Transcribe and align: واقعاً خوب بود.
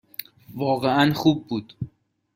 واقعاً 0.55 1.13
خوب 1.13 1.47
بود. 1.47 1.73